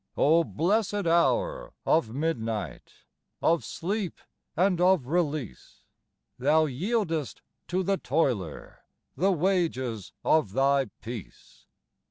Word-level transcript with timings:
O 0.17 0.43
blessed 0.43 1.05
hour 1.05 1.73
of 1.85 2.09
midnight, 2.11 2.91
Of 3.39 3.63
sleep 3.63 4.17
and 4.57 4.81
of 4.81 5.05
release, 5.05 5.83
Thou 6.39 6.65
yieldest 6.65 7.41
to 7.67 7.83
the 7.83 7.97
toiler 7.97 8.79
The 9.15 9.31
wages 9.31 10.11
of 10.25 10.53
thy 10.53 10.85
peace. 11.01 11.67